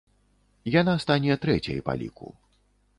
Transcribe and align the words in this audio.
Яна 0.79 0.95
стане 1.05 1.39
трэцяй 1.47 1.79
па 1.91 1.99
ліку. 2.05 2.27